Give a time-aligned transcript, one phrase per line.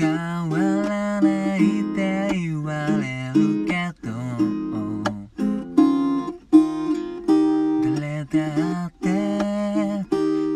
[0.00, 0.58] 変わ
[0.88, 4.08] らないって言われるけど。
[7.84, 9.06] 誰だって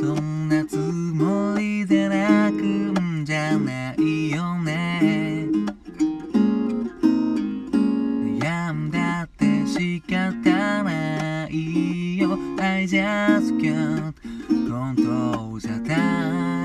[0.00, 2.62] そんなつもりで泣く
[2.98, 5.50] んじゃないよね。
[8.40, 12.38] 悩んだって仕方ないよ。
[12.58, 14.14] I just can't
[14.48, 16.55] control the time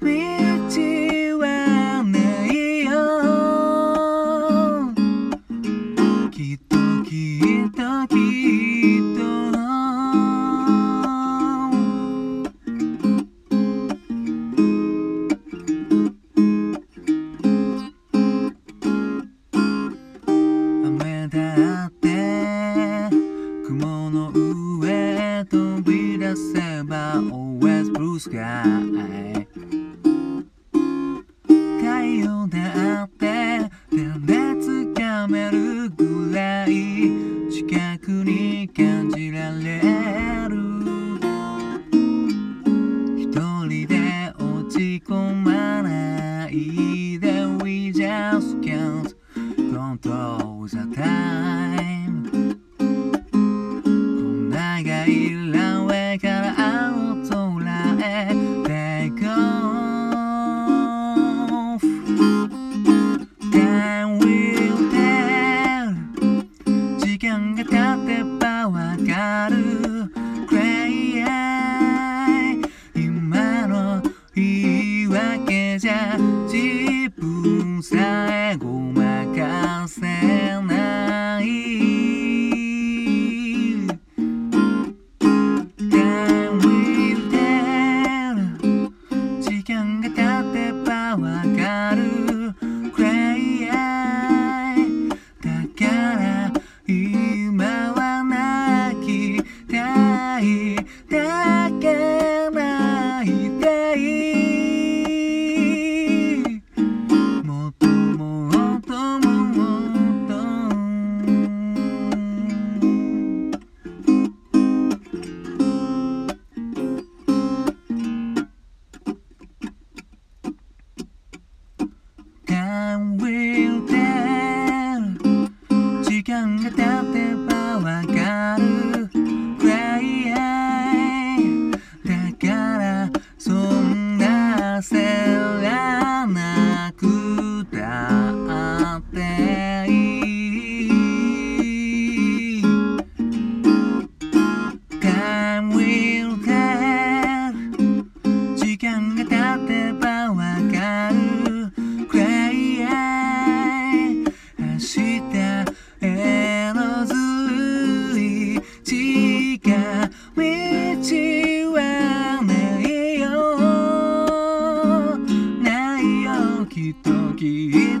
[0.00, 0.06] 道
[1.38, 2.90] はないよ。
[6.30, 8.14] きっときっとき
[8.98, 9.20] っと。
[20.86, 21.38] 雨だ
[21.86, 22.04] って。
[23.66, 24.32] 雲の
[24.80, 28.79] 上飛び出せば Always blue sky
[37.70, 38.19] 近く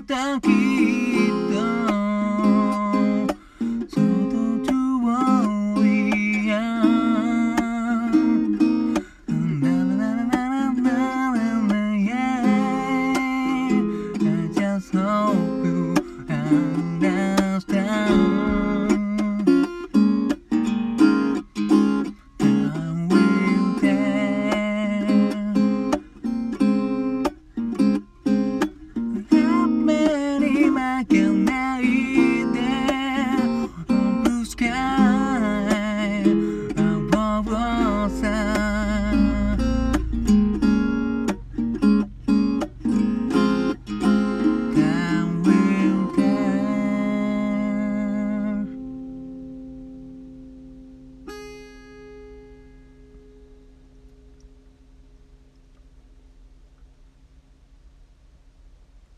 [0.02, 0.79] き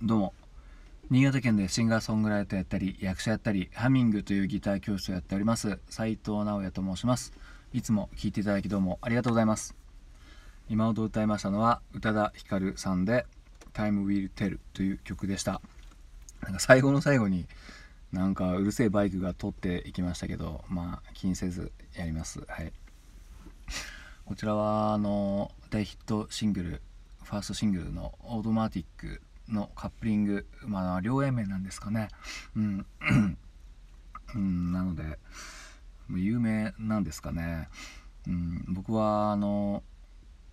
[0.05, 0.35] どうも。
[1.11, 7.33] 新潟県でシンガーソングライターやったり役者やったりハミングというギター教室をやっております斉藤直也と申します。
[7.73, 9.77] いつも聴いていただきどうもありがとうございます。
[10.69, 13.27] 今ほど歌いましたのは宇多田ヒカルさんで
[13.75, 15.61] 「Time Will Tell」という曲でした。
[16.43, 17.47] なんか最後の最後に
[18.11, 22.41] なんかうるせえバイクが通っていきましたけどまあ気にせずやります。
[22.49, 22.73] はい。
[24.25, 26.83] こちらはあの大ヒットシングル
[27.23, 29.23] ファーストシングルの「オートマティック」
[29.53, 32.09] のカップリングまあ両 A 面なんですかね。
[32.57, 32.87] うん。
[34.35, 34.73] うん。
[34.73, 35.19] なので
[36.11, 37.69] 有名なんですかね、
[38.27, 39.83] うん、僕はあの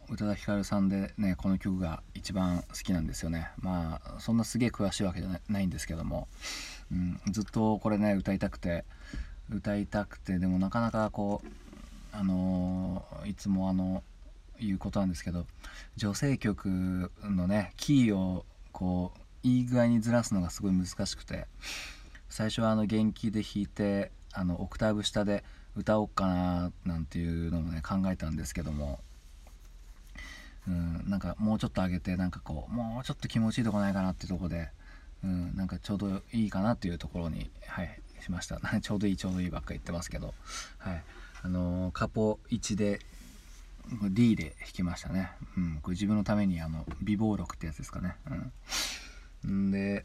[0.10, 3.52] 宇多田ヒカルさんでねこの曲が一番好きなんですよね。
[3.58, 6.28] まあそんなすげえ詳しいわけじゃないんですけども、
[6.92, 8.86] うん、ずっとこれね歌いたくて
[9.52, 11.48] 歌いたくてでもなかなかこう
[12.12, 14.04] あのー、いつもあの
[14.60, 15.46] いうことなんですけど
[15.96, 21.48] 女性曲のねキーをこういい具合にずらすのがすごい難しくて
[22.30, 25.44] 最初はあの元気で弾いてあのオクターブ下で
[25.76, 29.00] 歌おうかななんていうのもね考えたんですけども
[30.68, 34.70] うん、なんかもうちょっと上げてなんかこうもうちょっと気持ちいいとこないかなっていうとこで、
[35.24, 38.60] うん、なんかちょうどいいかなっていうところに、はい、しました。
[38.82, 40.34] ちょうどいいちょうどいいばっか言ってますけど、
[40.78, 41.04] はい。
[41.42, 43.00] あのー、カポ1で
[44.12, 48.16] D で弾きましたね、うん、これ自分のためにあの美貌録ってやつですかね、
[49.44, 50.04] うん、で、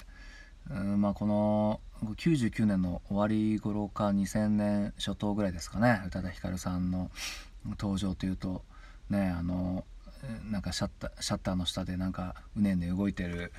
[0.71, 6.03] うん、まあこの99年の終わり頃か2000年初頭ぐらいですかね。
[6.07, 7.11] 宇多田ヒカルさんの
[7.79, 8.63] 登場というと
[9.09, 9.85] ねあの
[10.51, 13.53] なんかシャッターシャッターの下でなんかうねうね動いてる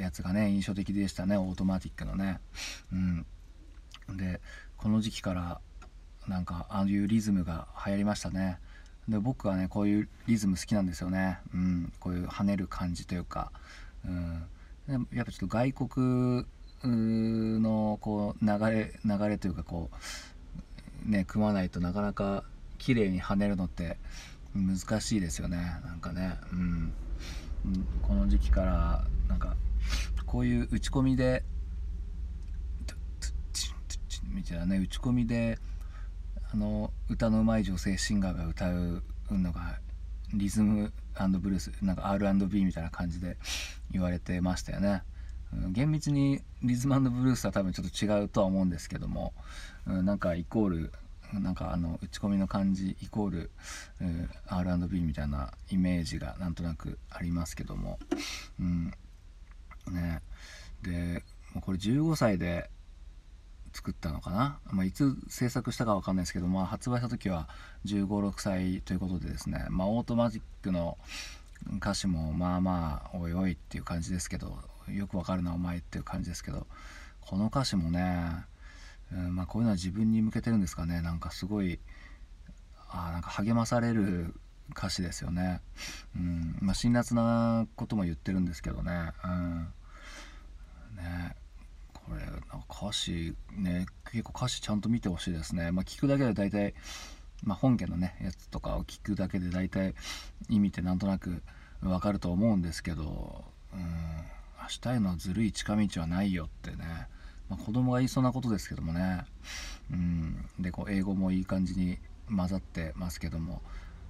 [0.00, 1.36] やつがね印象的でしたね。
[1.36, 2.40] オートマティックのね。
[2.92, 2.96] う
[4.12, 4.40] ん、で
[4.76, 5.60] この時期から
[6.26, 8.58] なんかああいうリズムが流行りましたね。
[9.08, 11.38] で僕はねこういうリズム好きなんですよね。
[11.54, 13.50] うん、こういう跳ねる感じというか。
[14.06, 14.46] うん、
[15.12, 16.46] やっぱちょっと外国
[16.84, 19.90] のこう流れ流れというかこ
[21.06, 22.44] うね組まないとなかなか
[22.78, 23.96] 綺麗に跳ねるのって
[24.54, 25.56] 難しいですよね。
[25.84, 26.92] なんかね、うん、
[28.02, 29.56] この時期からなんか
[30.26, 31.42] こういう打ち込みで
[34.30, 35.58] みたいなね打ち込みで
[36.52, 39.78] あの歌のうまい女性シンガーが歌うのが
[40.32, 40.92] リズム
[41.40, 43.36] ブルースなんか R&B みたいな感じで
[43.90, 45.02] 言われてましたよね。
[45.72, 49.32] 厳密にリズムブルースは多分ちょっと違うとは思うんですけども、
[49.86, 50.92] うん、なんかイコール
[51.32, 53.50] なんかあの打ち込みの感じイコール、
[54.00, 57.98] えー、R&B みたいなイメージがなんとなくありますけども、
[58.60, 58.92] うん。
[59.90, 60.20] ね、
[60.82, 61.22] で
[61.62, 62.70] これ15歳で
[63.78, 67.48] 作ったのかな、まあ、いつ制作したか分かんないですけど、まあ、発売した時は
[67.86, 70.98] 1 5 6歳ということでですね、まあ、オートマティックの
[71.76, 74.58] 歌詞もまあまあおいおいっていう感じですけど
[74.88, 76.66] よくわかるなお前っていう感じですけど
[77.20, 78.44] この歌詞もね
[79.12, 81.00] うんまあ、こういうのは自分に向けてるんですかね？
[81.00, 81.78] なんかすごい
[82.90, 84.34] あなんか励まされる
[84.72, 85.62] 歌詞ですよね、
[86.14, 89.72] うんまあ、辛辣なことも言ってるんですけどね,、うん、
[90.96, 91.36] ね。
[92.08, 92.22] これ
[92.70, 96.74] 歌詞ね結構歌詞ちゃんと見てほしいですね、まあ、聞くだけで大体、
[97.44, 99.94] まあ、本家のねやつとかを聞くだけで大体
[100.48, 101.42] 意味ってなんとなく
[101.82, 107.06] わかると思うんですけど、うん、明日へのずるい近道はないよってね。
[107.48, 109.24] まあ、子供が言いそうなことですけどもね、
[109.90, 111.98] うん、でこう英語もいい感じに
[112.28, 113.62] 混ざってますけども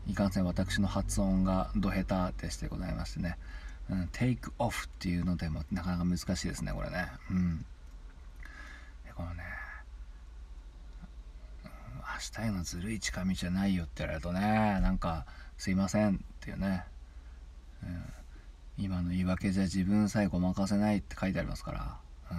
[0.09, 3.39] いかんせん私の発音がど下手でしてございましてね、
[3.91, 7.07] うん、テイクオフっていうのでもなかなか難しいですねこれね。
[7.31, 7.65] うん。
[9.19, 9.43] このね
[11.65, 14.41] 明日へのずるい近道じゃないよって言われるとね
[14.81, 16.85] なんかすいませんっていうね、
[17.83, 17.87] う
[18.81, 21.97] ん、今の言い訳じゃ自分さえごまかせないって書いてありますから、
[22.31, 22.35] う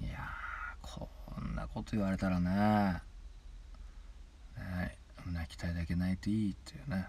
[0.00, 0.04] ん。
[0.04, 0.20] いや
[0.80, 3.02] こんなこと言われたらね。
[4.56, 4.96] ね
[5.30, 7.06] 泣きたいだけ泣いていいっていうね、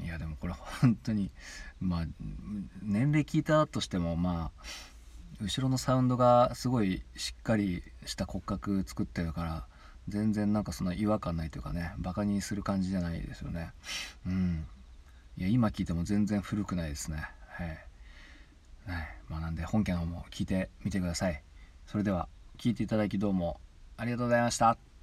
[0.00, 1.30] うん、いやでもこれ本当に
[1.80, 2.04] まあ
[2.82, 4.64] 年齢聞いたとしてもまあ
[5.40, 9.66] 後ろのサウンドがすごいしっかりした骨格作ってるから
[10.08, 13.72] 全然なんかその違和感ないというかねバカにする感じじゃないですよね。
[14.26, 14.66] うん。
[15.36, 17.24] いや今聴いても全然古くないですね。
[17.48, 17.76] はい、はい。
[19.28, 21.42] まあ、なんで本家の方も聴いてみてください。
[21.86, 23.60] それでは聴いていただきどうも
[23.96, 24.93] ありがとうございました。